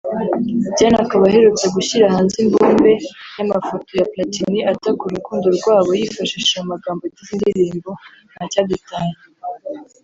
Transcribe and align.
Diane 0.75 0.97
akaba 1.03 1.23
aherutse 1.29 1.65
gushyira 1.75 2.13
hanze 2.13 2.35
imbumbe 2.45 2.91
y’amafoto 3.37 3.89
ya 3.99 4.05
Platini 4.11 4.59
ataka 4.71 5.01
urukundo 5.05 5.47
rwabo 5.57 5.89
yifashishije 5.99 6.57
amagambo 6.61 7.01
agize 7.07 7.31
indirimbo 7.33 7.89
‘Ntacyadutanya’ 8.33 9.17